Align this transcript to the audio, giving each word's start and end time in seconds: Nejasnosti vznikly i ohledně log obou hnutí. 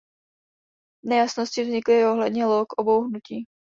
Nejasnosti 1.05 1.63
vznikly 1.63 1.99
i 2.01 2.05
ohledně 2.05 2.45
log 2.45 2.73
obou 2.77 3.01
hnutí. 3.01 3.45